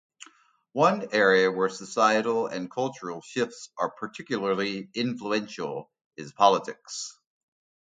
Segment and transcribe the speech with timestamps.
[0.73, 7.15] One area where societal and cultural shifts are particularly influential is politics.